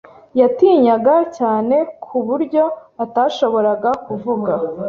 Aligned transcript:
Yatinyaga 0.39 1.15
cyane 1.37 1.75
ku 2.05 2.15
buryo 2.27 2.63
atashoboraga 3.03 3.89
kuvuga. 4.05 4.51